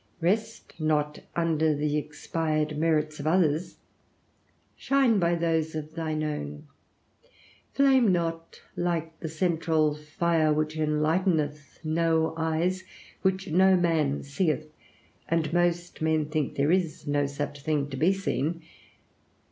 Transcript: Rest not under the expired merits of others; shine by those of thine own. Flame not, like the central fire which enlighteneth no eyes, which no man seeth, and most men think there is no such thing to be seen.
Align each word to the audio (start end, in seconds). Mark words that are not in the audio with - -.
Rest 0.19 0.73
not 0.79 1.19
under 1.35 1.75
the 1.75 1.95
expired 1.95 2.75
merits 2.75 3.19
of 3.19 3.27
others; 3.27 3.77
shine 4.75 5.19
by 5.19 5.35
those 5.35 5.75
of 5.75 5.93
thine 5.93 6.23
own. 6.23 6.63
Flame 7.75 8.11
not, 8.11 8.61
like 8.75 9.19
the 9.19 9.29
central 9.29 9.93
fire 9.93 10.51
which 10.51 10.75
enlighteneth 10.75 11.77
no 11.83 12.33
eyes, 12.35 12.83
which 13.21 13.49
no 13.51 13.75
man 13.75 14.23
seeth, 14.23 14.73
and 15.29 15.53
most 15.53 16.01
men 16.01 16.25
think 16.25 16.55
there 16.55 16.71
is 16.71 17.05
no 17.05 17.27
such 17.27 17.61
thing 17.61 17.87
to 17.91 17.95
be 17.95 18.11
seen. 18.11 18.63